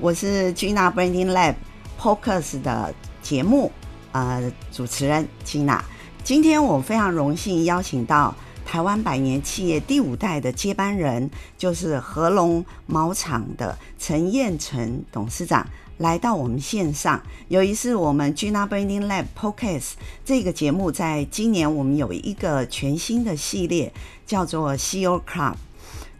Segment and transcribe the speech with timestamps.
[0.00, 1.56] 我是 Gina Branding Lab
[1.98, 3.72] Podcast 的节目
[4.12, 5.80] 呃主持人 Gina。
[6.22, 8.32] 今天我非常荣幸邀请到
[8.64, 17.20] 台湾百年企业第五代的接班人，就是和隆毛厂的陈彦成董事长来到我们线上。
[17.48, 23.92] 由于是我们 Gina Branding Lab Podcast 这个节目，在今年我们有一个全新的系列，
[24.24, 25.54] 叫做 CEO Club。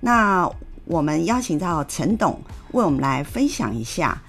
[0.00, 0.50] 那
[0.88, 2.40] 我们邀请到陈董
[2.72, 4.22] 为我们来分享一下，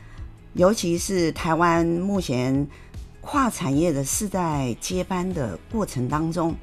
[0.53, 2.67] 尤其是台湾目前
[3.21, 6.53] 跨产业的世代接班的过程当中，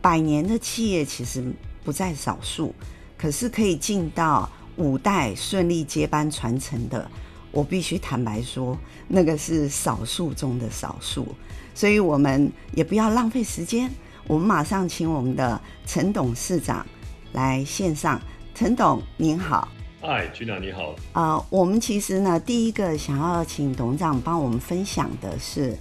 [0.00, 1.44] 百年的企业其实
[1.84, 2.74] 不在少数，
[3.18, 7.06] 可是可以进到五代顺利接班传承的，
[7.52, 8.74] 我必须坦白说，
[9.06, 11.28] 那个是少数中的少数。
[11.74, 13.90] 所以我们也不要浪费时间，
[14.26, 16.86] 我们马上请我们的陈董事长
[17.34, 18.18] 来线上。
[18.56, 19.68] 陈董您好，
[20.00, 20.94] 嗨，Gina 你好。
[21.12, 25.76] 啊、呃，我们其实呢，第一个想要请董事长帮我们分享的是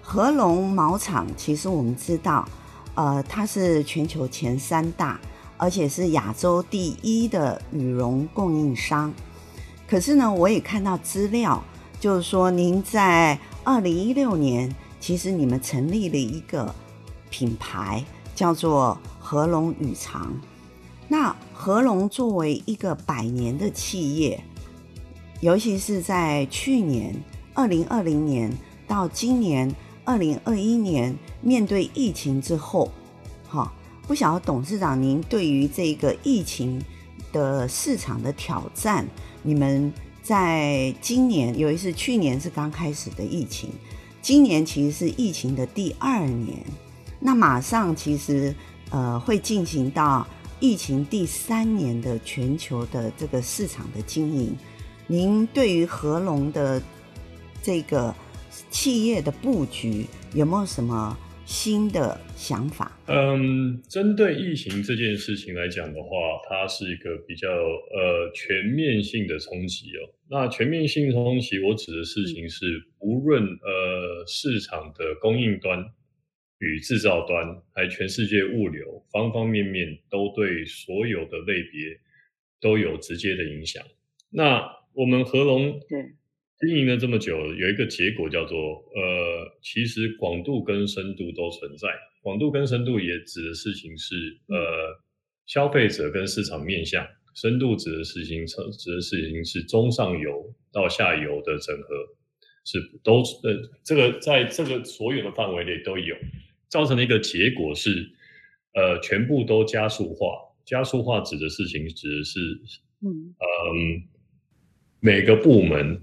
[0.00, 1.26] 合隆毛厂。
[1.36, 2.48] 其实我们知道，
[2.94, 5.20] 呃，它是全球前三大，
[5.58, 9.12] 而且是亚洲第一的羽绒供应商。
[9.86, 11.62] 可是呢，我也看到资料，
[12.00, 16.74] 就是说您在二零一六年，其实你们成立了一个
[17.28, 18.02] 品牌，
[18.34, 20.34] 叫做合隆羽长。
[21.08, 24.42] 那和隆作为一个百年的企业，
[25.40, 27.14] 尤其是在去年
[27.54, 28.52] 二零二零年
[28.88, 29.72] 到今年
[30.04, 32.90] 二零二一年，面对疫情之后，
[33.48, 33.72] 哈，
[34.08, 36.82] 不晓得董事长您对于这个疫情
[37.32, 39.06] 的市场的挑战，
[39.42, 39.92] 你们
[40.24, 43.70] 在今年，尤其是去年是刚开始的疫情，
[44.20, 46.58] 今年其实是疫情的第二年，
[47.20, 48.52] 那马上其实
[48.90, 50.26] 呃会进行到。
[50.58, 54.56] 疫情第三年的全球的这个市场的经营，
[55.06, 56.80] 您对于合隆的
[57.62, 58.14] 这个
[58.70, 62.98] 企业的布局有没有什么新的想法？
[63.06, 66.08] 嗯，针对疫情这件事情来讲的话，
[66.48, 70.08] 它是一个比较呃全面性的冲击哦。
[70.28, 72.64] 那全面性冲击，我指的事情是，
[73.00, 75.84] 无论呃市场的供应端。
[76.58, 82.00] 与制造端，还全世界物流方方面面都对所有的类别
[82.60, 83.84] 都有直接的影响。
[84.30, 84.62] 那
[84.94, 85.78] 我们合隆
[86.58, 88.58] 经营了这么久，有一个结果叫做
[88.94, 91.88] 呃，其实广度跟深度都存在。
[92.22, 94.14] 广度跟深度也指的事情是
[94.48, 94.56] 呃，
[95.44, 101.94] 消费者跟市场面向；深度指的事情指的事情是中上游到下游的整合，
[102.64, 106.16] 是都呃，这个在这个所有的范围内都有。
[106.76, 108.06] 造成的一个结果是，
[108.74, 110.26] 呃，全部都加速化。
[110.66, 112.38] 加速化指的事情指的是，
[113.00, 114.02] 嗯，嗯，
[115.00, 115.98] 每个部门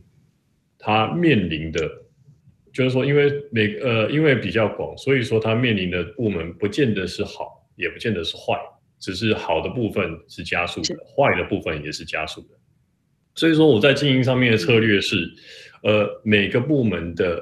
[0.80, 1.80] 它面临的，
[2.74, 8.60] 就是说，因为每呃，因为比较广，所以说它面临的部门不见得是好，也不见得是坏，
[9.00, 12.58] 只是好的部分是加速的，坏的部分也是加速的。
[13.36, 15.32] 所以说我在经营上面的策略是，
[15.84, 17.40] 呃，每个部门的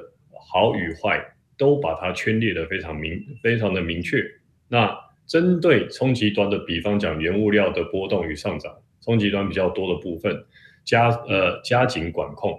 [0.50, 1.31] 好与坏。
[1.56, 4.22] 都把它圈列的非常明，非常的明确。
[4.68, 4.96] 那
[5.26, 10.44] 针对冲击端的，比方讲原物料的波动与上涨，冲击端比较多的部分，
[10.84, 12.58] 加呃加紧管控。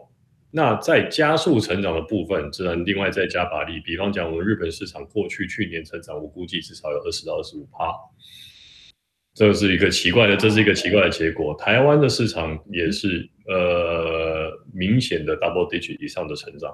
[0.55, 3.79] 那在加速成长的部分，自然另外再加把力。
[3.79, 7.91] 比方讲，我们日本市场过去去年成长，我估计至少有二十到二十五趴。
[9.33, 11.55] 这是一个奇怪的，这是一个奇怪的结果。
[11.55, 16.71] 台湾的市场也是呃明显的 double digit 以上的成长。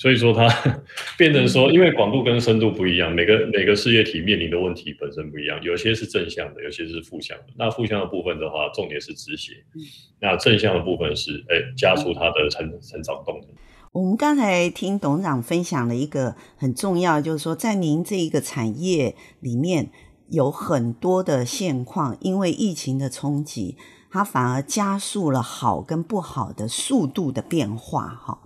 [0.00, 0.48] 所以说，它
[1.18, 7.44] 变成说，因为广度跟深度不一样，每个每个事业体面临的问题本身不一样，有些是正向的，有些是负向的。
[7.58, 9.52] 那负向的部分的话，重点是止血；
[10.18, 13.50] 那正向的部分是，哎，加速它的成成长动能。
[13.92, 19.90] 我们刚才听董事长分享了一个很重要，就是说，在您这一个产业里面，
[20.30, 23.76] 有很多的现况，因为疫情的冲击，
[24.10, 28.38] 它反而加速了好跟不好的速度的变化，哈。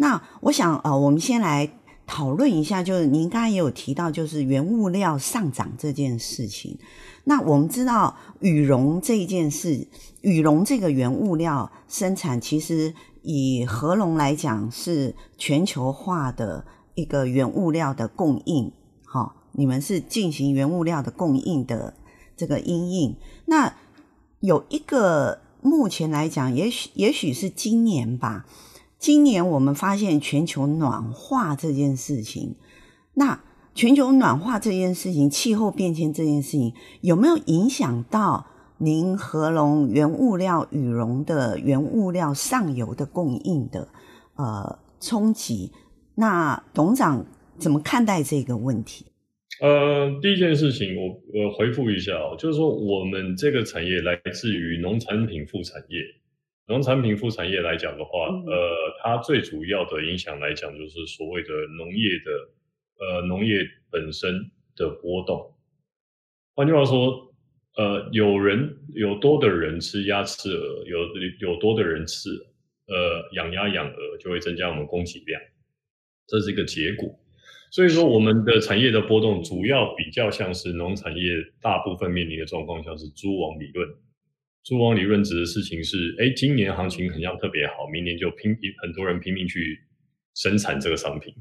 [0.00, 1.68] 那我想，呃，我们先来
[2.06, 6.78] 讨论一下，就是您刚才也有提到，就是原物料上涨这件事情。
[7.24, 9.88] 那我们知道羽绒这一件事，
[10.20, 18.70] 羽绒这个原物料生产，其实以和龙来讲是全球化的一个原物料的供应，
[19.04, 21.92] 好，你们是进行原物料的供应的
[22.36, 23.16] 这个因应。
[23.46, 23.74] 那
[24.38, 28.46] 有一个目前来讲，也许也许是今年吧。
[28.98, 32.56] 今年我们发现全球暖化这件事情，
[33.14, 33.40] 那
[33.74, 38.46] 全球暖化这件事情、气候变迁这件事情有没有影响到
[38.78, 43.88] 您合隆原物料羽绒的原物料上游的供应的
[44.34, 45.70] 呃冲击，
[46.16, 47.24] 那董事长
[47.56, 49.06] 怎么看待这个问题？
[49.60, 55.98] 呃，第一件事情我我回复一下哦，就是说我们这个产业来自于农产品副产业，
[56.68, 61.48] 农产品副产业来讲的话，嗯、呃，它最主要的影响来讲就是所谓的
[61.78, 65.54] 农业的呃农业本身的波动。
[66.54, 67.34] 换句话说，
[67.76, 70.98] 呃，有人有多的人吃鸭吃鹅，有
[71.40, 72.28] 有多的人吃
[72.86, 75.40] 呃养鸭养鹅，就会增加我们供给量，
[76.26, 77.08] 这是一个结果。
[77.70, 81.32] 所以说，我们的产业的波动主要比较像是农产业
[81.62, 83.88] 大部分面临的状况，像是蛛网理论。
[84.68, 89.80] 蛛网理论指的事情是，哎，今年行情很像特别好，明年就拼很多人拼命去
[90.34, 91.32] 生产这个商品，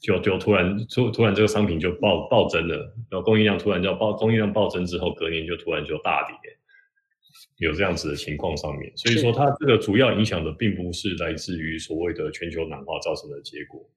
[0.00, 2.76] 就就突然突突然这个商品就暴暴增了，
[3.10, 6.56] 然后供应量突然就暴供应量暴增之后，隔年就突然就大跌，
[7.58, 8.90] 有这样子的情况上面。
[8.96, 13.90] 所以说，它这个主要影响的并不是来自于所谓的全球暖化造成的结果。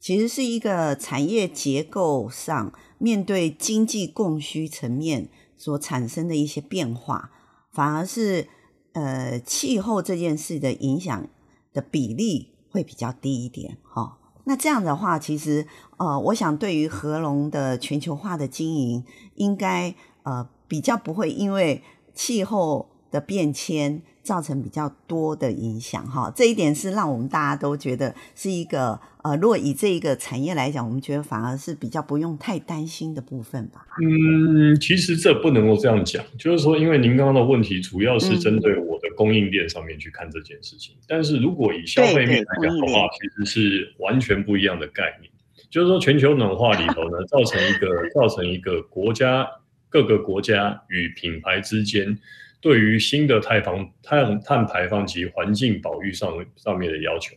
[0.00, 7.32] 其实是一个产业结构上面对经济供需层面所产生的一些变化，
[7.76, 8.48] 反而是
[8.94, 11.28] 呃气候这件事的影响
[11.74, 15.66] 的比例会比较低一点哈、那这样的话，其实
[15.98, 21.82] 呃，我想对于合隆的全球化的经营，应该呃比较不会因为
[22.14, 24.02] 气候的变迁。
[24.26, 33.86] 造成比较多的影响哈，这一点是让我们大家都觉得是一个呃，如果以这一个产业来讲，我们觉得反而是比较不用太担心的部分吧。
[34.02, 45.30] 嗯，其实这不能够这样讲，就是说，因为您刚刚的问题主要是针对我的供应链上面去看这件事情，嗯、但是如果以消费面来讲的话，其实是完全不一样的概念。
[45.70, 49.46] 就是说，全球暖化里头呢，造成一个造成一个国家
[49.88, 52.18] 各个国家与品牌之间。
[52.66, 57.36] 对于新的碳房、碳碳排放及环境保育上上面的要求，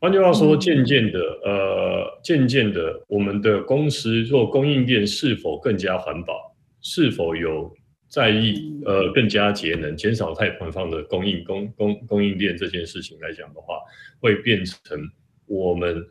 [0.00, 7.70] 换句话说，渐渐的，呃，渐渐的，我们的公司做供应链是否更加环保，是否有
[8.08, 13.74] 在意呃更加节能、减少碳排放的供应供供供应链这件事情来讲的话，
[14.20, 14.98] 会变成
[15.44, 16.02] 我们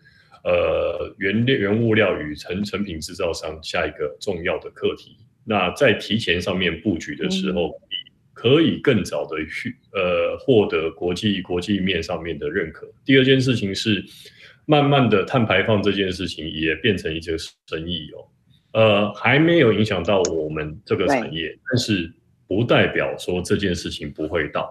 [0.43, 5.17] 呃原料原物料与成成品制造商下一个重要的课题。
[5.43, 7.71] 那在提前上面布局的时候，
[8.33, 12.87] 可以更早的去呃获得国际国际面上面的认可。
[13.03, 14.03] 第二件事情是，
[14.65, 22.11] 慢慢的碳排放这件事情也变成一个生意哦，呃还没有影响到我们这个产业，但是
[22.47, 24.69] 不代表说这件事情不会到。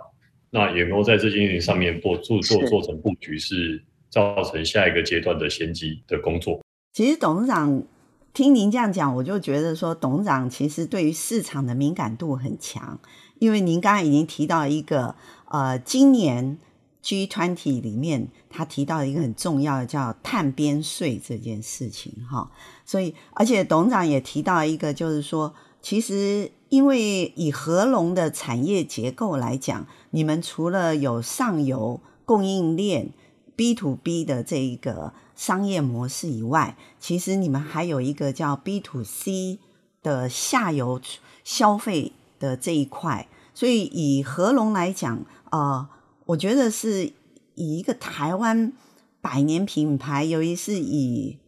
[0.51, 6.61] 那有没有在这件事情上面做做做做成布局，是造成下一个阶段的先机的工作？
[6.93, 7.85] 其实董事长。
[8.33, 12.99] 听您这样讲，我就觉得说，董长其实对于市场的敏感度很强，
[13.41, 15.17] 因为您刚才已经提到一个，
[15.47, 16.57] 呃，今年
[17.03, 22.49] G20 里面他提到一个很重要的叫碳边税这件事情，哈，
[22.85, 33.11] 所以而且董长也提到一个，就是说，其实因为以合隆的产业结构来讲，你们除了有上游供应链
[33.57, 35.13] B to B 的这一个。
[35.41, 39.59] 商业模式以外，其实你们还有一个叫 B to C
[40.03, 41.01] 的下游
[41.43, 45.89] 消费的这一块，所以以合隆来讲，呃，
[46.27, 47.15] 我觉得是
[47.55, 48.75] 以一个台湾
[49.23, 51.39] 百年品牌，由于是以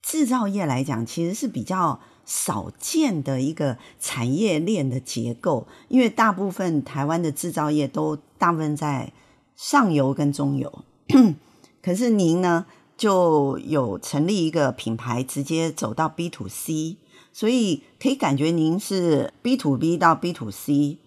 [0.00, 9.12] 制造业来讲，其实是比较少见的一个产业链的结构，因为大部分台湾的制造业都大部分在
[9.54, 10.84] 上游跟中游，
[11.84, 12.64] 可是您呢？
[12.96, 16.96] 就有成立一个品牌，直接走到 B to C，
[17.32, 20.98] 所以可以感觉您是 B to B 到 B to C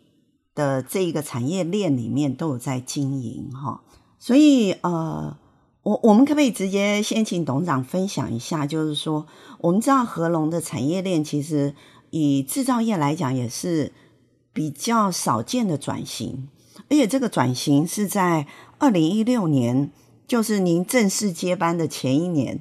[0.53, 3.81] 的这一个产业链里面都有在经营哈。
[4.19, 5.37] 所以呃，
[5.83, 8.67] 我我们可不可以直接先请董事长分享一下？
[8.67, 9.25] 就是说，
[9.59, 11.73] 我们知道合隆的产业链其实
[12.09, 13.93] 以制造业来讲也是
[14.51, 16.49] 比较少见的转型，
[16.89, 18.45] 而且这个转型是在
[18.77, 19.91] 二零一六年。
[20.27, 22.59] 就是您正式接班的前一年，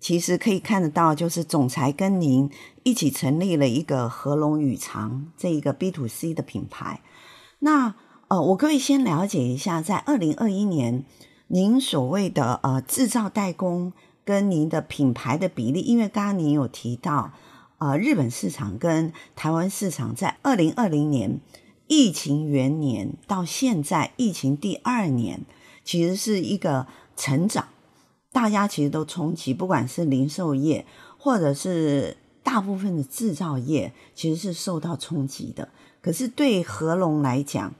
[0.00, 2.50] 其实可以看得到，就是总裁跟您
[2.84, 7.02] 一起成立了一个合隆语长这一个 B to C 的品牌。
[7.58, 7.94] 那
[8.28, 11.04] 呃，我可以先了解一下，在二零二一年，
[11.48, 13.92] 您所谓的呃制造代工
[14.24, 17.32] 跟您的品牌的比例，因为刚刚您有提到，
[17.76, 21.38] 呃，日本市场跟台湾市场在二零二零年
[21.88, 25.42] 疫情元年到现在疫情第二年，
[25.84, 26.86] 其实是一个。
[27.16, 27.68] 成长，
[28.32, 30.86] 大家其实都冲击，不管是零售业，
[31.18, 35.68] 或者是大部分的制造业，其实是受到冲击的。
[36.00, 37.74] 可是对合隆来讲，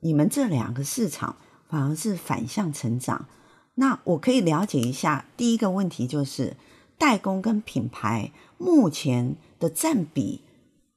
[0.00, 1.36] 你们这两个市场
[1.68, 3.26] 反而是反向成长。
[3.74, 6.56] 那我可以了解一下，第一个问题就是
[6.98, 10.40] 代工跟品牌目前的占比，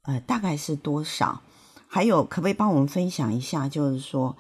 [0.02, 1.42] 呃，大概是多少？
[1.88, 3.70] 还有，可不可以帮我们分享一下？
[3.70, 4.36] 就是说，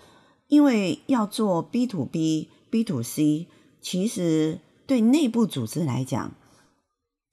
[0.47, 3.47] 因为要做 B to B、B to C，
[3.81, 6.31] 其实对内部组织来讲，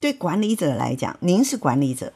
[0.00, 2.12] 对管理者来讲，您是管理者，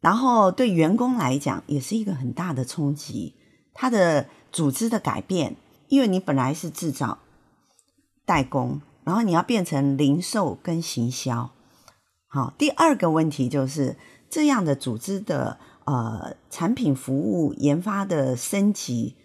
[0.00, 3.34] 然后对员工来讲，也是一个很大的冲击。
[3.72, 5.56] 他的组织的改变，
[5.88, 7.20] 因为你本来是制造、
[8.26, 11.50] 代工，然后你要变成零售跟行销。
[12.26, 13.96] 好，第二个问题就是
[14.28, 15.58] 这样的组织的。
[15.84, 19.16] 呃，产品服务研发的升级，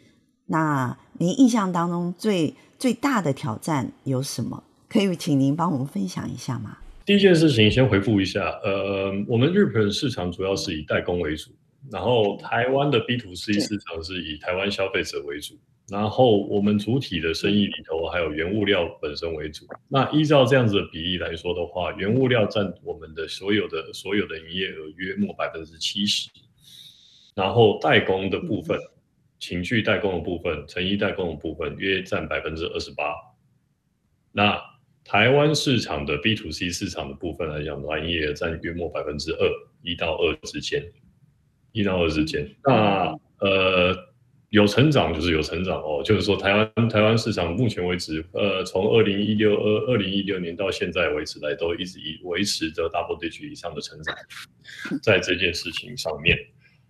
[0.47, 4.63] 那您印象当中最最大的挑战有什么？
[4.88, 6.77] 可以请您帮我们分享一下吗？
[7.05, 11.51] 第一件事情先回复一下，呃，我们日本市场主要是以代工为主，
[11.91, 15.55] 然后台湾的 B to C 市场是以台湾消费者为主。
[15.89, 19.65] 然后我们主体的生意里头还有原物料本身为主。
[19.88, 26.29] 那依照这样子的比例来说的话，原物料占我们的所有的所有的营业额约莫百分之七十。
[27.34, 28.77] 然后代工的部分，
[29.48, 33.13] 寝具代工的部分，成衣代工的部分约占百分之二十八。
[34.34, 34.62] 那
[35.06, 39.50] 台湾市场的 B to C 市场的部分来讲的话，营业占约莫百分之二，
[39.84, 40.84] 一到二之间，
[41.72, 42.46] 一到二之间。
[42.62, 43.96] 那呃，
[44.50, 54.13] 有成长就是有成长哦，就是说台湾台湾市场目前为止，呃，从二零一六二二零一六年到现在为止来，都一直以维持着 double digit 以上的成长，
[55.01, 56.38] 在这件事情上面。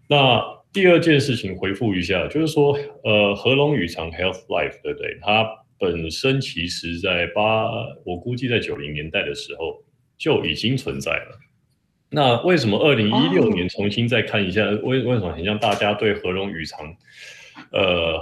[0.08, 5.18] 那第二件事情回复一下，就是说，呃，和隆宇长 Health Life 对不对？
[5.22, 5.46] 它
[5.80, 7.66] 本身其实在八，
[8.06, 9.84] 我估计在九零年代的时候
[10.18, 11.40] 就已经存在了。
[12.10, 14.66] 那为什么二零一六年重新再看一下？
[14.70, 15.08] 为、oh.
[15.08, 16.96] 为什么很像大家对和隆宇长，
[17.72, 18.20] 呃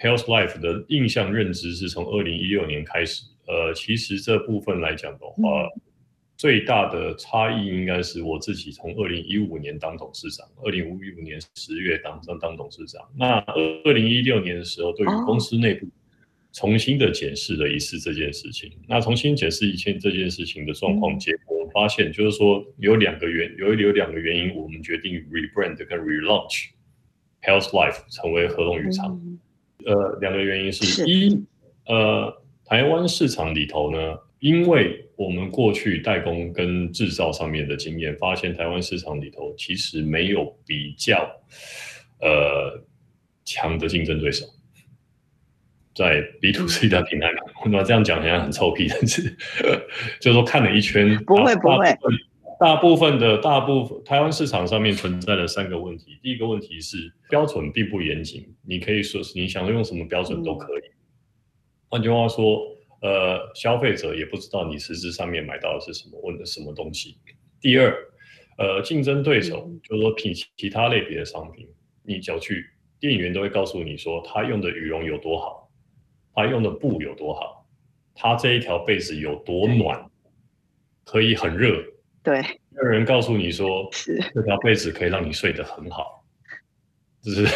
[0.00, 3.22] ，Health Life 的印象认知是从二零一六年开始？
[3.46, 5.68] 呃，其实这部分来讲的话。
[6.38, 13.02] 嗯最大的差异应该是我自己从二零一五年当董事长，二零一五年十月当上当董事长。
[13.16, 13.40] 那
[13.84, 15.84] 二零一六年的时候，对于公司内部
[16.52, 18.70] 重新的检视了一次这件事情。
[18.86, 26.68] 那重新检视一切这件事情的状况，结果我们发现就是说有两个原有有两个原因，我们决定 rebrand 跟 relaunch
[27.42, 29.20] Health Life 成为和隆宇长。
[29.84, 31.44] 呃，两个原因是一，
[31.86, 32.32] 呃，
[32.64, 41.28] 台湾市场里头呢，因为我们过去代工跟制造上面的经验，发现台湾市场里头其实没有比较
[42.20, 42.80] 呃
[43.44, 44.46] 强的竞争对手，
[45.92, 49.22] 在 B to C 的平台上，那这样讲好像很臭屁，但是
[50.20, 51.92] 就是说看了一圈，不会不会，
[52.60, 60.82] 大部分的大部分台湾市场上面存在的三个问题，第一个问题是标准并不严谨，你可以说是你想用什么标准都可以，
[61.88, 62.77] 换句话说。
[63.00, 67.16] 呃，消费者也不知道你实质上面买到的是什么，问的什么东西。
[67.60, 67.94] 第二，
[68.58, 71.68] 呃，竞争对手就是说，其其他类别的商品，
[72.02, 72.66] 你只要去，
[72.98, 75.70] 店员都会告诉你说，他用的羽绒有多好，
[76.34, 77.66] 他用的布有多好，
[78.14, 80.10] 他这一条被子有多暖，
[81.04, 81.80] 可以很热。
[82.24, 83.88] 对，有人告诉你说，
[84.34, 86.24] 这条被子可以让你睡得很好，
[87.22, 87.46] 就是。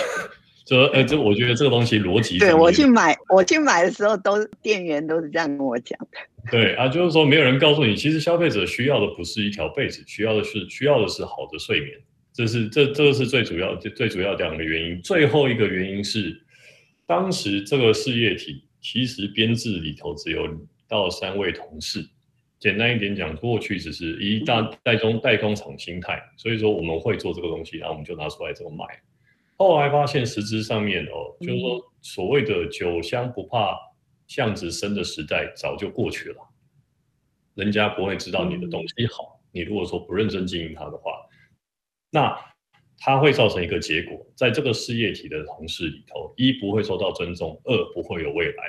[0.67, 2.39] 说，呃，这我觉得这个东西逻辑。
[2.39, 6.19] 对，我去买，我去买的时候，都店员都是这样跟我讲的。
[6.51, 11.93] 对啊，就是说没有人告诉你，其实消费者需要的不是一条被子，需要的是需要的是好的睡眠。
[12.33, 15.01] 这是这这个是最主要最主要两个原因。
[15.03, 16.35] 最后一个原因是，
[17.07, 20.49] 当时这个事业体其实编制里头只有
[20.89, 22.05] 到三位同事。
[22.59, 28.85] 简单一点讲，过去只是一大代工代工厂心态，所以说我们会做这个东西，然后我们就拿出来这么卖。
[29.63, 33.79] 后来发现实质上面哦，就是说所谓的酒香不怕
[34.27, 36.37] 巷子深的时代早就过去了，
[37.55, 39.41] 人家不会知道你的东西好。
[39.53, 41.13] 你如果说不认真经营它的话，
[42.11, 42.37] 那
[42.99, 48.65] 它会造成一个结果，在这个事业体的同事里头，一不会受到尊重，二不会有未来。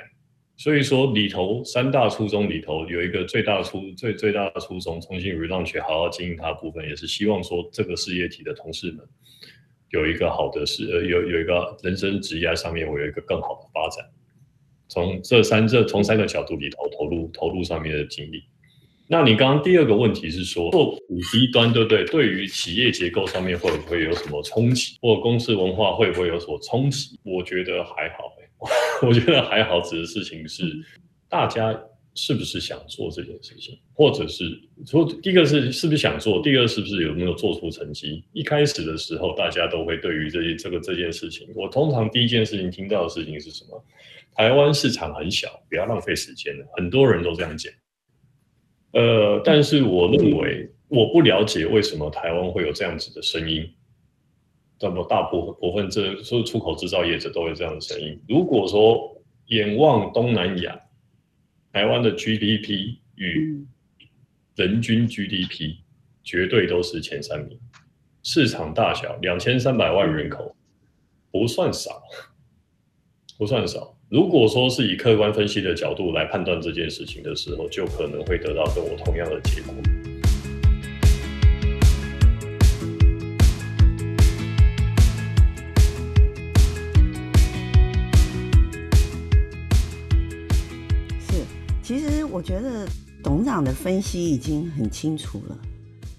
[0.56, 9.08] 所以说里头三大初衷里头有一个最大初最最大的初衷，重新 relaunch 好好经营它的部分，也是希望说这个事业体的同事们。
[9.94, 14.04] 有一个好的是呃，有有一个人生职业上面，我有一个更好的发展。
[14.88, 18.42] 从这三这从三个角度里头投入投入上面的精力。
[19.06, 22.04] 那你刚刚第二个问题是说做五 D 端对不对？
[22.06, 27.18] 对于企业结构上面会不会有什么冲击，或公司文化会不会有所冲击？
[27.22, 28.32] 我觉得还好，
[29.06, 29.80] 我觉得还好。
[29.80, 30.64] 指的事情是
[31.28, 31.78] 大家
[32.16, 34.44] 是不是想做这件事情，或者是
[34.86, 38.22] 说，第一个是是不是想做，第二个是不是有没有做出成绩？
[38.32, 43.84] 一开始的时候，大家都会对于这些这个这件事情，我通常第一件事情听到的事情是什么？
[44.36, 46.64] 台湾市场很小，不要浪费时间了。
[46.76, 47.72] 很多人都这样讲。
[48.92, 53.68] 呃，但是我认为，我不了解为什么台湾会有这样子的声音。
[54.80, 58.20] 那么大部部分这所有出口制造业者都有这样的声音。
[58.28, 60.80] 如果说眼望东南亚。
[61.74, 63.66] 台湾的 GDP 与
[64.54, 65.78] 人均 GDP
[66.22, 67.58] 绝对都是前三名，
[68.22, 70.54] 市场大小两千三百万人口
[71.32, 72.00] 不算少，
[73.36, 73.98] 不算少。
[74.08, 79.74] 如果说是以客观分析的角度来判断这件事情的时候，就可能会得到跟我同样的结果。
[91.84, 92.88] 其实我觉得
[93.22, 95.58] 董事长的分析已经很清楚了，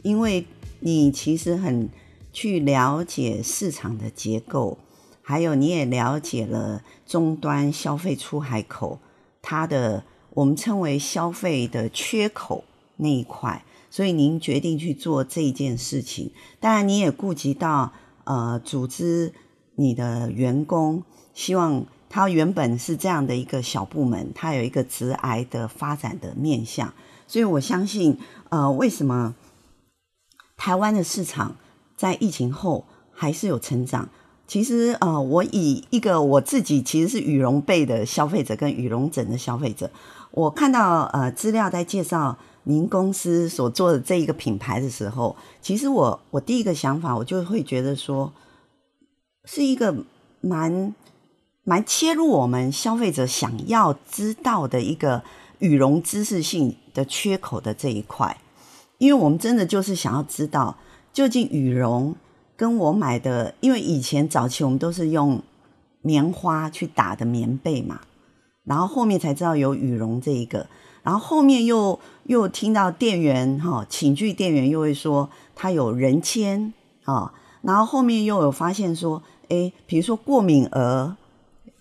[0.03, 0.45] 因为
[0.79, 1.89] 你其实很
[2.31, 4.77] 去了解市场的结构，
[5.24, 9.00] 还有你也了解了终端消费出海口
[9.41, 10.03] 它的
[10.36, 12.63] 我们称为消费的缺口
[12.98, 16.31] 那一块，所以您决定去做这件事情。
[16.60, 17.91] 当然，你也顾及到
[18.25, 19.34] 呃组织
[19.74, 21.01] 你的员工，
[21.34, 21.88] 希望。
[22.08, 26.94] 它原本是这样的一个小部门，它有一个直癌的发展的面向，
[27.28, 28.18] 所以我相信，
[28.50, 29.36] 呃，为什么
[30.56, 31.58] 台湾的市场
[31.98, 34.08] 在疫情后还是有成长？
[34.48, 39.90] 其实，呃，我以一个我自己其实是羽绒被的消费者跟羽绒枕的消费者，
[40.32, 48.32] 我看到呃资料在介绍您公司所做的这一个品牌的时候，其实我我第一个想法我就会觉得说，
[49.44, 49.94] 是一个
[50.40, 50.94] 蛮。
[51.67, 55.24] 蛮切入我们消费者想要知道的一个
[55.57, 58.38] 羽绒知识性的缺口的这一块，
[58.99, 60.78] 因为我们真的就是想要知道
[61.12, 62.15] 究竟羽绒
[62.56, 65.41] 跟我买的，因为以前早期我们都是用
[66.04, 68.01] 棉花去打的棉被嘛，
[68.63, 70.67] 然后后面才知道有羽绒这一个，
[71.01, 76.71] 然后后面又又听到店员哈，寝具店员又会说它有人纤
[77.06, 81.15] 啊，然后后面又有发现说，诶，比如说过敏儿。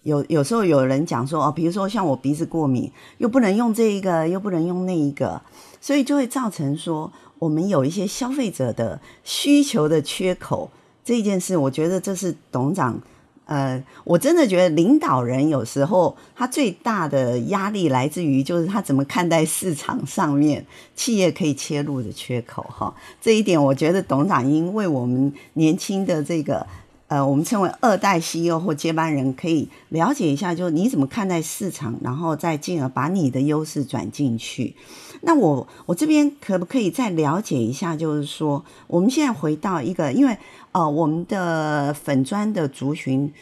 [0.05, 5.41] 有有时候有人讲说哦，比如说像我鼻子过敏，又不能用这一个，又不能用那一个，
[5.81, 10.71] 所以就会造成说我们有一些消费者的需求的缺口。
[11.03, 13.01] 这件事，我觉得这是董事长，
[13.47, 20.65] 呃，我真的觉得领导人有时候他最大的压力来自于就是他怎么看待市场上面
[20.95, 22.95] 企业可以切入的缺口哈。
[23.21, 26.67] 这一点我觉得董事长应为我们年轻的这个。
[27.15, 34.75] 呃，我们称为二代 CEO 或接班人，可以了解一下，就是你怎么看待市场，然后再进而把你的优势转进去。
[35.21, 37.95] 那我我这边可不可以再了解一下？
[37.95, 40.37] 就是说，我们现在回到一个，因为
[40.73, 43.33] 呃，我们的粉砖的族群，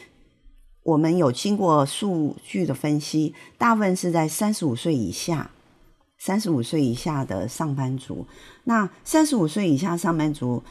[0.82, 5.50] 我们有经过数据的分析，大部分是在三十五岁以下，
[6.18, 8.26] 三十五岁以下的上班族。
[8.64, 10.62] 那三十五岁以下上班族，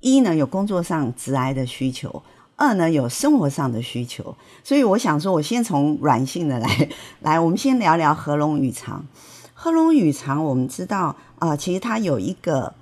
[0.00, 2.20] 一呢有工作上职癌的需求。
[2.58, 6.88] 二呢，有生活上的需求，所以我想说，我先从软性的来
[7.20, 9.06] 来，我们先聊聊合龙羽长。
[9.54, 12.74] 合龙羽长，我们知道啊、其实它有一个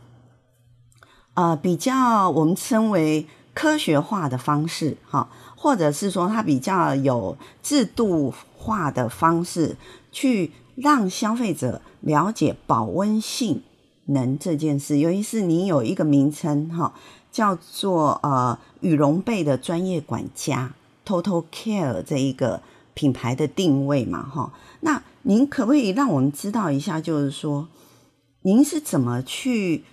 [1.35, 9.77] 呃比较我们称为科学化的方式，哈，或者是说它比较有制度化的方式，
[10.11, 13.63] 去让消费者了解保温性
[14.07, 14.97] 能这件事。
[14.97, 16.95] 尤其是你有一个名称，哈。
[17.37, 20.73] 叫做呃羽绒被的专业管家
[21.05, 22.63] ，Total Care 这一个
[22.95, 24.55] 品牌的定位嘛，哈。
[24.81, 27.69] 那您可不可以让我们知道一下，就是说
[28.41, 29.85] 您是怎么去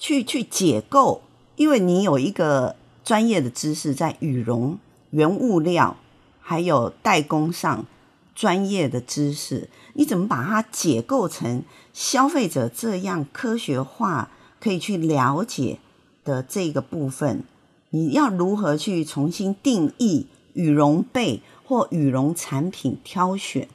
[0.00, 1.22] 去去解构？
[1.54, 2.74] 因为你有一个
[3.04, 4.76] 专业的知识在羽绒
[5.10, 5.96] 原物料
[6.40, 7.86] 还有代工上
[8.34, 15.78] 专业的知识，你怎么把它解构成消费者这样科学化可以去了解？
[16.24, 17.44] 的这个部分，
[17.90, 23.68] 你要如何去重新定义羽绒被或羽绒产品挑选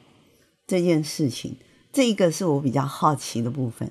[0.68, 1.56] 这件事情？
[1.92, 3.90] 这一个是我比较好奇的部分。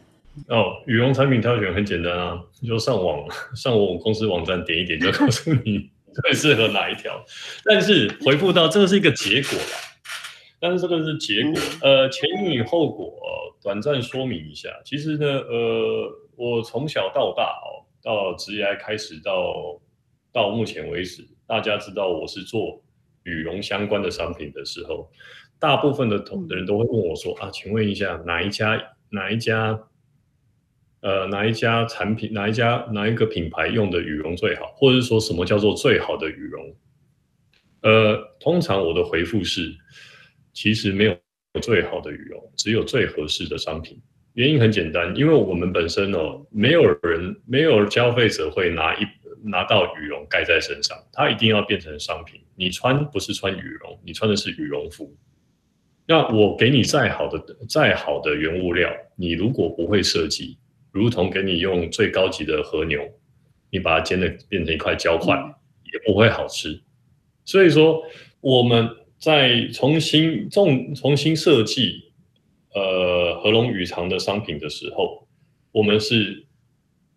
[0.49, 5.91] 哦，羽绒产品挑选很简单啊，你就上网 上我公司网站点一点，就告诉你
[6.23, 7.25] 最适合哪一条。
[7.65, 9.79] 但是回复到这个是一个结果啦，
[10.61, 13.15] 但是这个是结果，呃，前因后果，
[13.63, 14.69] 短暂说明一下。
[14.85, 17.84] 其实呢，呃，我从小到大哦。
[18.05, 19.81] 到职业开始到
[20.31, 22.85] 到目前为止，大家知道我是做
[23.23, 25.11] 羽绒相关的商品的时候，
[25.59, 29.81] 大部分的同的人都会问我说啊，请问一下哪一家哪一家
[31.01, 36.77] 呃哪一家产品哪一家哪一个品牌用的羽绒最好，或者是说什么叫做最好的羽绒？
[37.81, 39.75] 呃，通常我的回复是，
[40.53, 41.17] 其实没有
[41.63, 43.99] 最好的羽绒，只有最合适的商品。
[44.35, 49.07] 原因很简单，因为我们本身哦，没有人没有消费者会拿一
[49.43, 52.41] 拿到羽绒盖在身上，它一定要变成商品。
[52.57, 55.15] 你穿不是穿羽绒，你穿的是羽绒服。
[56.07, 60.59] 那我给你再好的再好的原物料，你如果不会设计，
[60.91, 63.01] 如同给你用最高级的和牛，
[63.71, 65.37] 你把它煎的变成一块焦块，
[65.93, 66.81] 也不会好吃。
[67.45, 68.03] 所以说，
[68.41, 72.13] 我们在重新重重新设计
[72.75, 75.27] 呃合龙羽长的商品的时候，
[75.73, 76.45] 我们是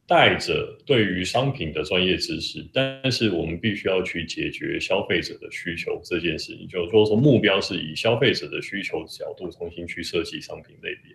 [0.08, 11.14] 带着对于商品的专业知识，但是我们必须要去解决消费者的需求这件事情，就是说说目标是以消费者的需求角度重新去设计商品类别。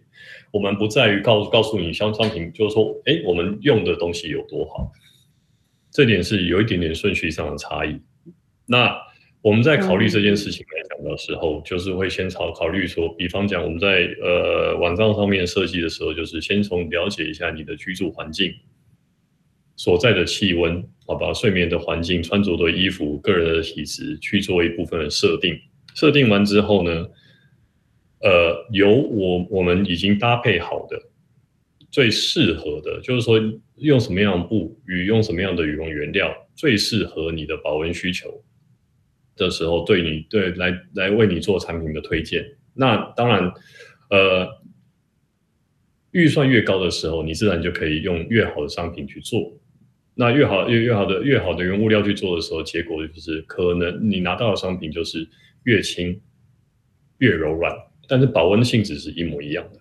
[0.50, 4.92] 我们不在于告告诉你商商品，就是说，哎，我们用的东西有多好，
[5.90, 7.98] 这点是有一点点顺序上的差异。
[8.66, 8.94] 那
[9.40, 18.52] 我们在考虑这件事情来讲的时候，就是会先考考虑说，比方讲我们在呃网站上面设计的时候，就是先从了解一下你的居住环境，
[19.76, 25.58] 所在的气温，好吧，睡眠的环境、穿着的衣服、个人的体质去做一部分的设定。
[25.94, 27.06] 设定完之后呢，
[28.20, 30.98] 呃，由我我们已经搭配好的
[31.90, 33.38] 最适合的，就是说
[33.76, 38.42] 用什么样的布与用什么样的羽绒原料最适合你的保温需求
[39.36, 42.44] 的时候，对你对来来为你做产品的推荐。
[42.74, 43.52] 那当然，
[44.10, 44.48] 呃，
[46.10, 49.52] 预算越高的时候，你自然就可以用越好的商品去做。
[50.14, 55.28] 那越好越越好的越好的原物料去做的时候，结果就是可能你拿到的商品就是
[55.64, 56.20] 越轻
[57.18, 57.74] 越柔软，
[58.08, 59.80] 但是保温性质是一模一样的。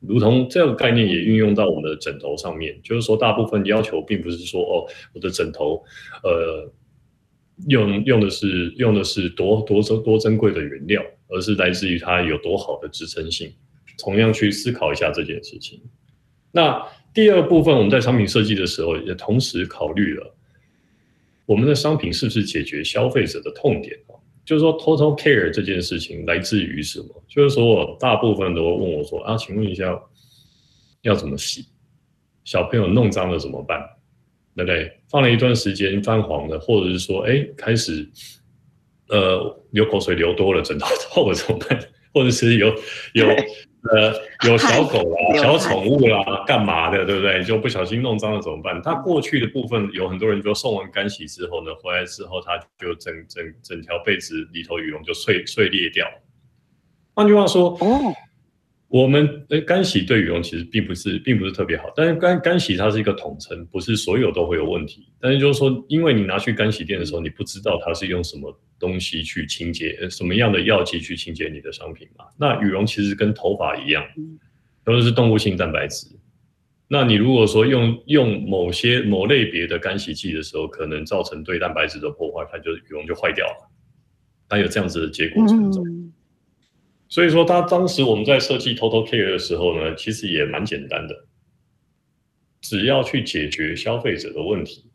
[0.00, 5.82] 如同这个概念也运用到我们的枕头上面，就是说大部分要求并不是说哦，我的枕头
[6.22, 6.72] 呃。
[7.68, 13.52] 用用的是用的是多多珍多珍贵的原料，而是来自于它有多好的支撑性。
[13.98, 15.80] 同样去思考一下这件事情。
[16.52, 20.34] 那第二部分，我们在商品设计的时候，也同时考虑了
[21.44, 23.98] 我们的商品是不是解决消费者的痛点。
[24.42, 27.24] 就是说，total care 这件事情来自于什么？
[27.28, 29.96] 就是说我，大部分都问我说：“啊，请问一下，
[31.02, 31.66] 要怎么洗？
[32.42, 33.78] 小朋友弄脏了怎么办？”
[34.56, 34.99] 对不对？
[35.10, 38.08] 放了一段时间泛黄了，或者是说，哎，开始，
[39.08, 41.78] 呃，流口水流多了，枕头透了怎么办？
[42.14, 42.68] 或者是有
[43.14, 44.12] 有呃
[44.46, 47.42] 有小狗啦、 小宠物啦，干嘛的，对不对？
[47.44, 48.80] 就不小心弄脏了怎么办？
[48.82, 56.06] 它过去的部分有很多人就送完干洗之后呢，回来之后它就整整整条被子里头羽绒就碎碎裂掉。
[57.14, 58.14] 换句话说，哦。
[58.90, 61.92] 我们诶，干洗对羽绒其实并不是，并不是特别好。
[61.94, 65.06] 但是干干洗它是一个统称，不是所有都会有问题。
[65.20, 72.24] 但是就是说，因为你拿去干洗店的时候，你不知道它是用什么东西去清洁，什么样的药剂去清洁你的商品嘛。
[72.36, 74.04] 那羽绒其实跟头发一样，
[74.84, 76.08] 都是动物性蛋白质。
[76.88, 83.70] 那你如果说用用某些某类别的干洗剂的时候，可能造成对蛋白质的破坏，它就羽绒就坏掉了。
[84.48, 85.80] 它有这样子的结果存在。
[85.80, 86.12] 嗯
[87.10, 91.26] 所以说，他当时我们在设计 Total Care 的时候呢，其实也蛮简单的，
[92.60, 94.88] 只要去解决消费者的问题，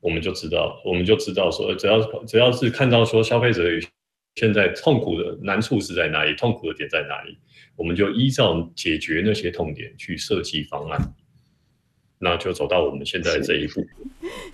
[0.00, 3.64] 我们就知道，我们就知道说，只要只要是看到说消费者
[4.36, 7.38] 现在痛苦的难处是在哪里，痛苦的点在哪里，
[7.74, 11.14] 我们就依照解决那些痛点去设计方案。
[12.22, 13.82] 那就走到我们现在这一步。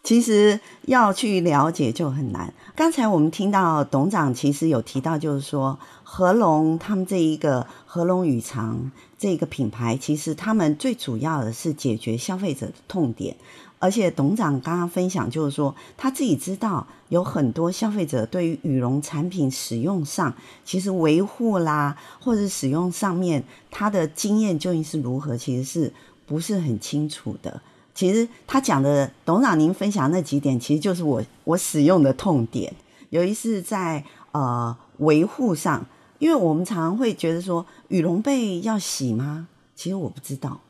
[0.05, 2.55] 其实要去了解就很难。
[2.77, 5.77] 刚才我们听到董事长其实有提到，就是说
[6.17, 13.37] 合隆他们这一个合隆羽长这个品牌，其实他们最主要的是解决消费者的痛点。
[13.79, 20.33] 而且董事长刚刚分享，就是说他自己知道有很多消费者对于羽绒产品使用上，
[20.65, 25.93] 其实维护啦，或者使用上面他的经验究竟是如何，其实是。
[26.29, 27.61] 不是很清楚的。
[27.95, 32.75] 其实他讲的董事长，您分享那几点，其实就是我我使用的痛点。
[33.11, 34.03] 有一次在
[34.33, 35.87] 呃维护上，
[36.19, 39.49] 因为我们常常会觉得说羽绒被要洗吗？
[39.75, 40.61] 其实我不知道。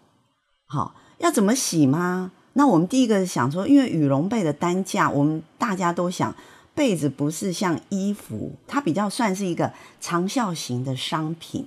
[0.66, 2.32] 好，要怎么洗吗？
[2.54, 6.34] 那我们第一个想说，因为羽绒被的单价，我们大家都想
[6.74, 11.66] 被子不是像衣服，它比较算是一个长效型的商品。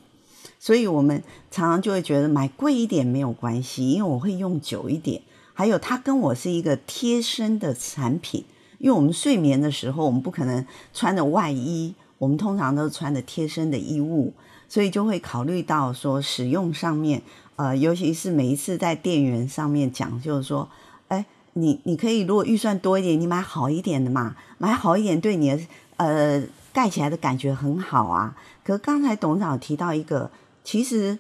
[0.59, 5.21] 所以我们常常就会觉得买贵一点没有关系，因为我会用久一点。
[5.53, 8.43] 还有它跟我是一个贴身的产品，
[8.77, 14.34] 因为我们睡眠的时候，我们不可能穿着外衣我们通常都穿的贴身的衣物，
[14.67, 17.21] 所以就会考虑到说使用上面，
[17.55, 20.69] 呃，尤其是每一次在店员上面讲，就是说，
[21.08, 25.60] 哎，你你可以如果预算多一点，你买好一点的嘛，买好一点对你的
[25.95, 28.36] 呃盖起来的感觉很好啊。
[28.65, 30.29] 可是刚才董事长提到一个，
[30.63, 31.17] 其实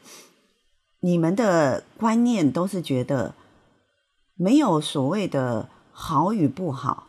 [0.99, 3.33] 你们的观念都是觉得
[4.35, 7.07] 没有所谓的好与不好，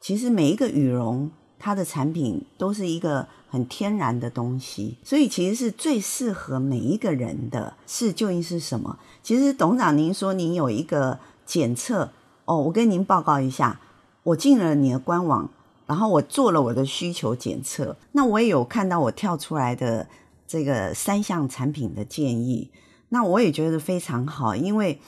[0.00, 1.28] 其实每一个羽绒。
[1.64, 7.72] 它的产品都是一个很天然的东西，所以其实是最适合每一个人的。
[7.86, 8.98] 是究竟是什么？
[9.22, 12.10] 其实董事长，您说您有一个检测
[12.46, 13.78] 哦，我跟您报告一下，
[14.24, 15.48] 我进了你的官网，
[15.86, 20.08] 然后我做了我的需求检测，那我也有看到我跳出来的
[20.48, 22.68] 这个三项产品的建议，
[23.10, 24.98] 那我也觉得非常好，因为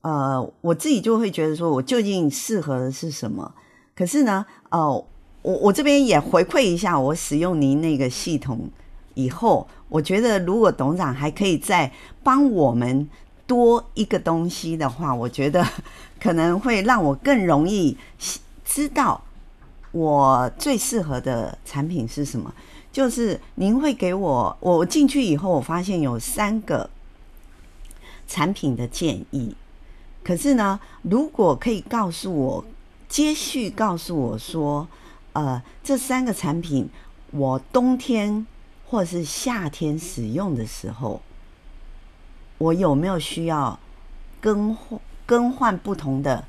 [0.00, 3.52] 呃，我自己就会觉得说我究竟适合的是什么？
[3.94, 5.04] 可是呢，呃。
[5.48, 8.68] 我我这边也回馈一下，我使用您那个系统
[9.14, 11.90] 以后，我觉得如果董事长还可以再
[12.22, 13.08] 帮我们
[13.46, 15.66] 多一个东西的话，我觉得
[16.20, 17.96] 可能会让我更容易
[18.62, 19.22] 知道
[19.92, 22.52] 我最适合的产品是什么。
[22.92, 26.90] 就是您会给我，我进去以后，我发现有三个
[28.26, 29.54] 产品的建议。
[30.22, 32.64] 可是呢，如果可以告诉我，
[33.08, 34.86] 接续告诉我说。
[35.34, 36.88] 呃，这三个产品，
[37.30, 38.46] 我冬天
[38.86, 41.22] 或是夏天使用的时候，
[42.58, 43.78] 我有没有需要
[44.40, 46.44] 更换更换不同的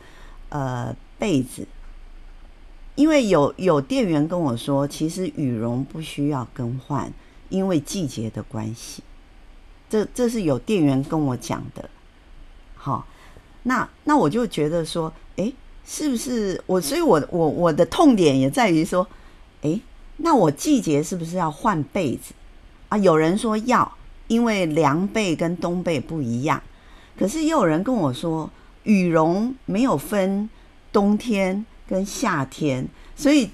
[0.49, 1.67] 呃被子？
[2.95, 7.13] 因为有有店员跟我说，其实羽绒不需要更换，
[7.49, 9.03] 因为季节的关系。
[9.89, 11.89] 这这是有店员跟我讲的。
[12.75, 13.05] 好，
[13.63, 15.53] 那那我就觉得说，诶。
[15.91, 16.79] 是不是我？
[16.79, 19.07] 所以我我我的痛点也在于说，
[19.61, 19.81] 诶，
[20.17, 22.31] 那我季节是不是要换被子
[22.89, 22.97] 啊？
[22.99, 23.91] 有人说要，
[24.27, 26.61] 因为凉被跟冬被不一样。
[27.17, 28.47] 可是也有人跟我说，
[28.83, 30.47] 羽绒没有分
[30.93, 33.49] 冬天跟夏天，所以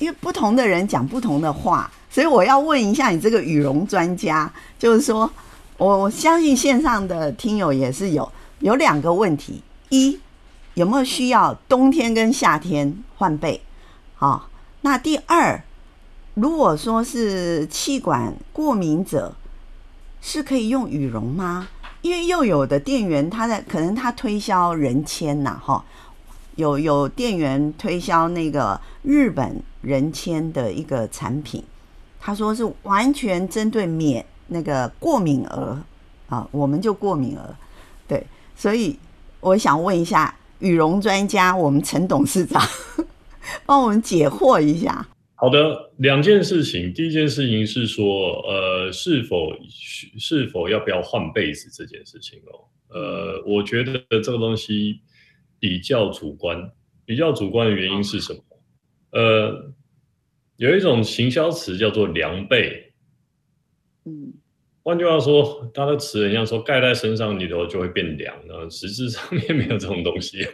[0.00, 5.30] 因为不同的人讲不同的话，所以我要问一下你这个羽绒专家，就是说
[5.78, 10.18] 我我相信线上的听友也是有有两个问题，一。
[10.74, 13.60] 有没有需要冬天跟夏天换被？
[14.14, 14.48] 好，
[14.80, 15.62] 那第二，
[16.34, 19.34] 如果说是气管过敏者，
[20.22, 21.68] 是可以用羽绒吗？
[22.00, 25.84] 因为又有的店员他在可能他推销人签呐，哈，
[26.56, 31.62] 有有店员推销那个日本人签的一个产品，
[32.18, 35.78] 他说是完全针对免那个过敏儿
[36.28, 37.54] 啊，我们就过敏儿，
[38.08, 38.98] 对，所以
[39.40, 40.34] 我想问一下。
[40.62, 42.62] 羽绒专家，我们陈董事长
[43.66, 45.06] 帮我们解惑一下。
[45.34, 46.94] 好的，两件事情。
[46.94, 49.52] 第一件事情是说，呃，是否
[50.16, 52.62] 是否要不要换被子这件事情哦。
[52.90, 55.00] 呃，我觉得这个东西
[55.58, 56.70] 比较主观。
[57.04, 58.40] 比较主观的原因是什么？
[59.10, 59.72] 呃，
[60.56, 62.91] 有一种行销词叫做凉被。
[64.82, 64.84] 嗯。
[64.84, 70.44] 换句话说，他的词人家说盖在身上你头就会变凉，然后实质上面没有这种东西。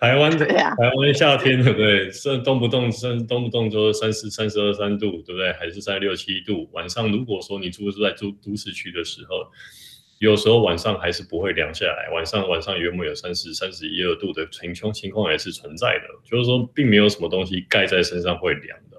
[0.00, 2.10] 台湾的、啊、台湾夏天对不对？
[2.10, 5.52] 是动不动是动不动就三十三十二三度，对不对？
[5.52, 6.66] 还是三十六七度？
[6.72, 9.44] 晚上如果说你住是在都都市区的时候，
[10.18, 12.08] 有时候晚上还是不会凉下来。
[12.14, 18.96] 晚上晚上原本有三十三十一二度的情况情况也是存在的，就是说并没有什么东西盖在身上会凉的。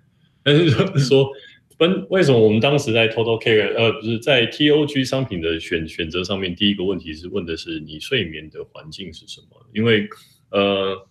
[0.44, 1.30] 但是说。
[1.78, 9.66] 分为什么我们当时在 Total Care 呃，不是在 TOG 商品的选选择上面，第一个问题是问的是你睡眠的环境是什么？
[9.72, 10.08] 因为
[10.50, 11.06] 呃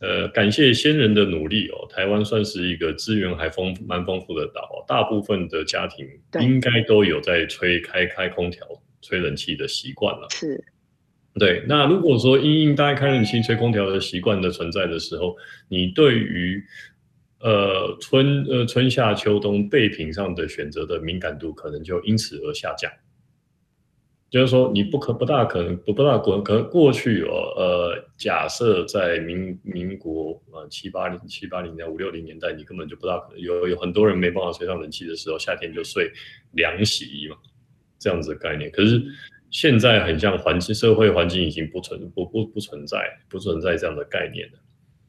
[0.00, 6.06] 呃，感谢先人的努力哦，台湾算是一个资源还丰蛮丰富的岛，大部分的家庭
[6.40, 8.64] 应该都有在吹开开空调、
[9.02, 10.28] 吹冷气的习惯了。
[10.30, 10.62] 是，
[11.34, 11.64] 对。
[11.66, 15.36] 那如果说因应大家开冷气、吹空调的习惯的存在的时候，
[15.68, 16.62] 你对于
[17.40, 22.90] 呃，春呃春夏秋冬备品上的选择的敏感度可能就因此而下降，
[24.28, 36.10] 就是说你不可不大可能不不大可可能过去哦呃假设在民民国呃七八零七八零年五六零年代你根本就不大可能有有很多人没办法吹上冷气的时候夏天就睡
[36.52, 37.36] 凉席嘛
[38.00, 39.02] 这样子的概念，可是
[39.50, 42.98] 现在很像环境社会环境已经不存不不不存在
[43.28, 44.58] 不存在这样的概念了。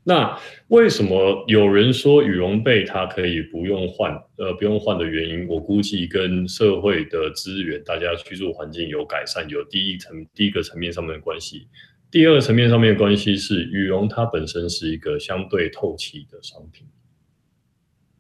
[0.04, 4.12] 那为什么有人说羽绒被它可以不用换？
[4.38, 11.68] 呃，不用换的原因，我估计跟社会的资源、大家居住环境有改善，有第一层第一个层面上面的关系。
[12.10, 16.88] 第二个层面上面的关系是，羽绒它本身是一个相对透气的商品。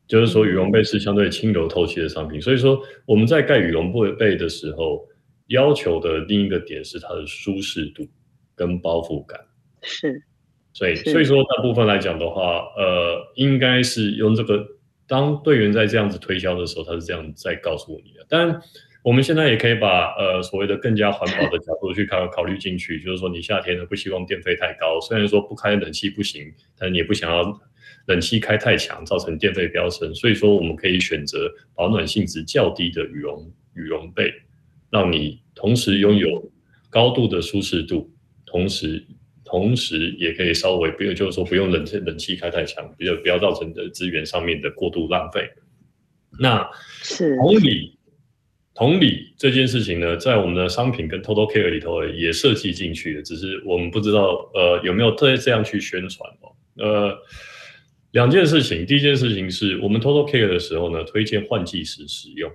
[0.07, 5.07] 就是说羽绒被是相对轻柔透气的商品，所以说我们在盖羽绒被被的时候，
[5.47, 8.07] 要求的另一个点是它的舒适度
[8.55, 9.39] 跟包覆感。
[9.81, 10.21] 是，
[10.73, 14.65] 所以所以说大部分来讲的话，呃，应该是用这个，
[15.07, 18.25] 当队员在这样子推销的时候，他是这样在告诉你的。
[18.29, 18.61] 当然，
[19.03, 27.61] 我们现在也可以把呃所谓的更加环保的角度去考考虑进去，就是说你夏天呢不希望电费太高，虽然说不开冷气不行，但你也不想要。
[28.05, 34.33] 冷气开太强，造成电费飙升，所以说我们可以选择保暖性质较低的羽绒羽绒被，
[34.89, 36.51] 让你同时拥有
[36.89, 38.09] 高度的舒适度，
[38.47, 39.05] 同时
[39.49, 45.49] 同时也可以稍微不用就是说不用冷气冷气开太强，比较不要造成的资源上面的过度浪费。
[46.39, 46.69] 那
[47.01, 47.97] 是同理
[48.73, 57.17] 同理这件事情呢，在我们的商品跟 Total Care 里头也设计进去的，只是我们不知道呃有没有这这样去宣传哦，呃。
[58.13, 62.51] 两件事情，第一件事情是我们 Total Care 的时候呢，推荐换季时使用。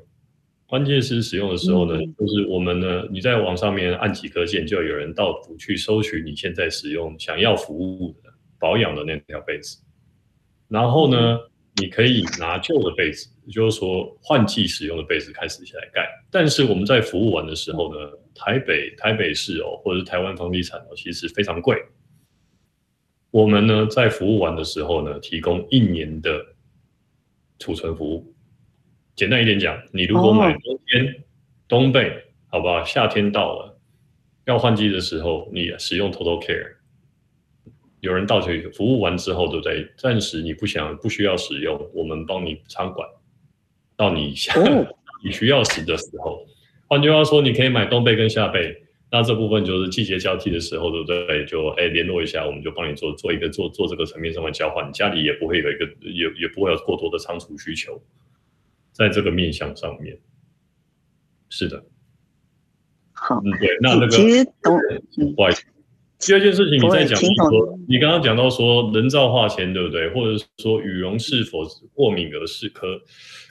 [0.75, 9.81] 换季时使用的时候呢，嗯、就是我们呢，你在网上面按几颗键，就有人到府去搜取你现在使用、想要服务的保养的那条被子。
[10.67, 11.41] 然后呢，嗯、
[11.77, 16.11] 你可以拿旧的被子，就是说换季使用的被子开始起来盖。
[16.29, 21.81] 但是我们在服务完的时候呢，台北台北市哦，或者是台湾房地产哦，其实非常贵。
[23.31, 26.45] 我们呢，在服务完的时候呢，提供一年的
[27.61, 28.34] 储存服务。
[29.17, 31.25] 简单一点讲，你如果买冬天
[31.69, 32.11] 冬被，
[32.49, 32.85] 好不好？
[32.85, 33.79] 夏天到了
[34.47, 36.75] 要换季的时候，你使用 Total Care，
[38.01, 39.89] 有人到去服务完之后，对不对？
[39.97, 43.09] 暂时你不想不需要使用，我们帮你仓管
[43.97, 44.53] 到你下
[45.25, 46.45] 你需要时的时候。
[46.89, 48.83] 换句话说，你可以买冬被跟夏被。
[49.11, 51.45] 那这部分就是季节交替的时候，对不对？
[51.45, 58.03] 就哎联络一下，我们就帮你做做一个做做这个层面上的交换，家里也不会有一个也也不会有过多的仓储需求，
[58.95, 60.17] 在这个面向上面，
[61.51, 61.85] 是的。
[63.13, 64.79] 好，嗯，对，那那个其实懂。
[65.35, 65.65] 不好意思，
[66.21, 70.09] 第二件事情你在讲说，你刚刚讲到说人造化纤，对不对？
[70.15, 72.87] 或者说羽绒是否过敏而是可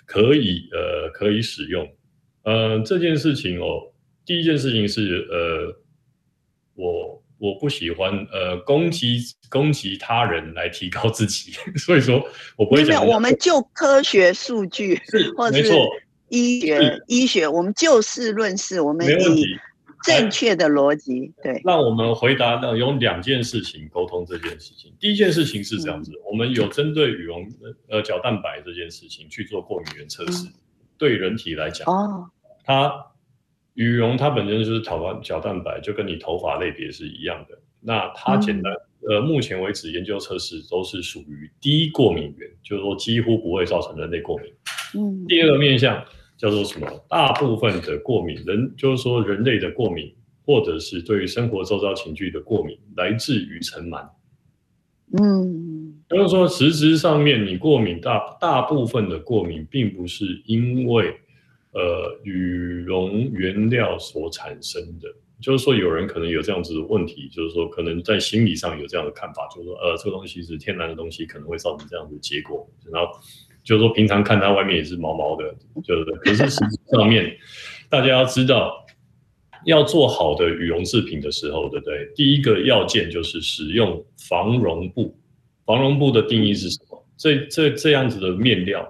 [0.06, 1.88] 可以呃可以使用？
[2.44, 3.94] 呃，这件事情哦。
[4.26, 5.82] 第一件事情是，呃，
[6.76, 12.26] 我我不喜欢呃攻击攻击他人来提高自己， 所以说
[12.56, 12.88] 我不会讲。
[12.88, 15.74] 没有，我们就科学数据，是或者是
[16.30, 19.44] 医学医学，我们就事论事，我们以
[20.06, 21.62] 正确的逻辑对。
[21.66, 24.94] 让我们回答呢，有两件事情沟通这件事情。
[24.98, 27.46] 第一件事情是这样子，嗯、我们有针对羽绒
[27.90, 30.54] 呃角蛋白这件事情去做过敏原测试，嗯、
[30.98, 32.30] 对人体来讲，哦，
[32.64, 33.08] 它。
[33.76, 37.58] 羽绒它本身就是讨论角蛋白，就跟你头发类别是一样的。
[37.82, 38.72] 那它简单，
[39.10, 44.54] 嗯、呃，目前为止研究测试都是属于低过敏原，就是说几乎不会造成人类过敏。
[44.96, 45.26] 嗯。
[45.28, 46.06] 第二个面向
[46.38, 46.88] 叫做什么？
[47.10, 50.14] 大部分的过敏人，就是说人类的过敏，
[50.46, 54.08] 或者是对于生活周遭情绪的过敏，来自于尘螨。
[55.18, 56.04] 嗯。
[56.10, 61.20] 就是说，实质上面你过敏大大部分的过敏，并不是因为。
[61.74, 65.08] 呃，羽绒原料所产生的，
[65.42, 72.70] 就是说有人可能有这样子的问题，就是说可能在心理上有这样的看法，就是说呃，这个东西是天然的东西，可能会造成这样的结果。
[72.92, 73.12] 然后
[73.64, 77.36] 就是说平常看它外面也是毛毛的，就是可是实际上面，
[77.90, 78.86] 大家要知道，
[79.66, 82.08] 要做好的羽绒制品的时候，对不对？
[82.16, 85.18] 第一个要件就是使用防绒布。
[85.66, 87.08] 防绒布的定义是什么？
[87.18, 88.88] 这这这样子的面料。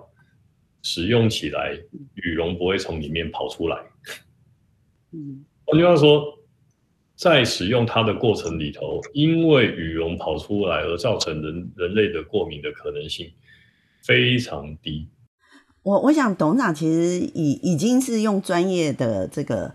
[0.84, 1.74] 使用起来，
[2.14, 3.78] 羽绒不会从里面跑出来。
[5.14, 6.22] 嗯，换句话说，
[7.16, 13.32] 在使用它的过程里头，因为羽绒跑出来而造成人人类的过敏的可能性
[14.06, 15.08] 非常低。
[15.84, 19.74] 我我想董事长其实已已经是用专业的这个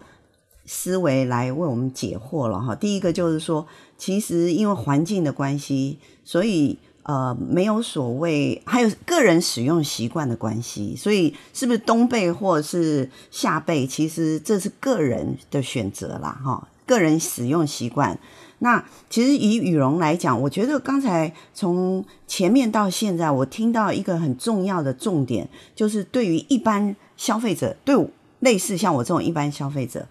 [0.67, 2.75] 思维来为我们解惑了哈。
[2.75, 3.67] 第一个就是说，
[3.97, 6.79] 其实因为环境的关系，所以。
[7.09, 18.19] 呃，没有所谓，还有个人使用习惯的关系，所以是不是冬被或者是夏被，其实这是个人的选择啦，哈，个人使用习惯。
[18.59, 27.97] 那其实以羽绒来讲，我觉得刚才从前面到现在，我听到一个很重要的重点，就是对于一般消费者，对
[28.41, 30.07] 类似像我这种一般消费者，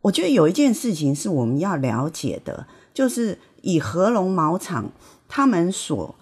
[0.00, 4.90] 我觉得有一件事情是我们要了解的，就是以禾隆毛厂。
[5.36, 6.14] 他们所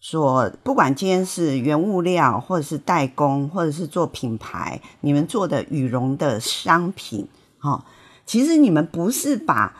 [0.00, 7.28] 所不管今天是原物料，或者是代工，或者是做品牌，你们做的羽绒的商品，
[7.58, 7.84] 哈，
[8.24, 9.76] 其实你们不是把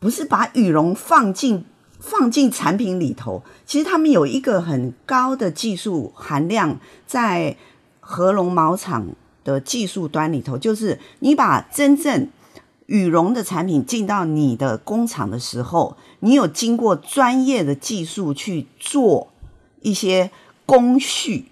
[0.00, 1.66] 不是把羽绒放进
[2.00, 7.54] 放进产品里头，其实他们有一个很高的技术含量，在
[8.00, 9.08] 合隆毛厂
[9.44, 12.30] 的技术端里头，就是你把真正
[12.86, 19.28] 羽绒的产品进到你的工厂的时候，你有经过专业的技术去做
[19.80, 20.30] 一些
[20.66, 21.46] 工序，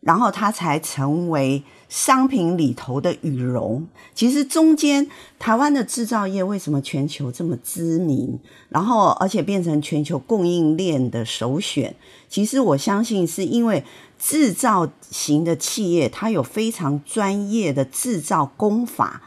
[0.00, 1.62] 然后它才成为。
[1.88, 8.40] 商品里头的羽绒，其实中间台湾的制造业为什么全球这么知名？
[8.70, 11.94] 然后而且变成全球供应链的首选，
[12.28, 13.84] 其实我相信是因为
[14.18, 19.22] 制造型的企业，它有非常专业的制造工法，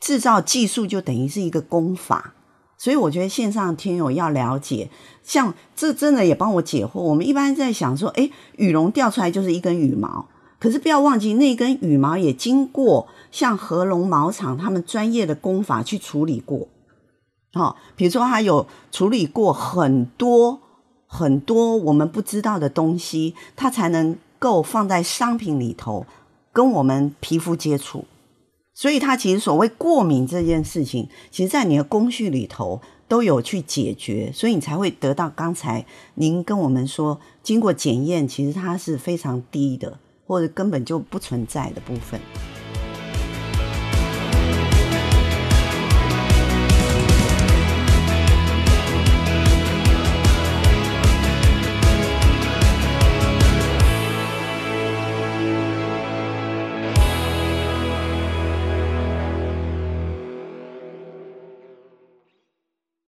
[0.00, 2.34] 制造技术就等于是一个工法，
[2.80, 4.88] 所以我觉得线上听友要了解，
[5.22, 6.98] 像这真的也帮我解惑。
[6.98, 10.26] 我们一般在想说，诶，羽绒掉出来就是一根羽毛。
[10.58, 16.68] 可是不要忘记，那根羽毛也经过像合隆毛厂他们专业的工法去处理过，
[17.52, 20.60] 好，比如说它有处理过很多
[21.06, 26.06] 很多我们不知道的东西，它才能够放在商品里头
[26.50, 28.06] 跟我们皮肤接触。
[28.80, 39.98] 所以它其实所谓过敏这件事情，其实在你的工序里头都有去解决，所以你才会得到刚才您跟我们说，经过检验，其实它是非常低的。
[40.30, 42.20] 或者根本就不存在的部分。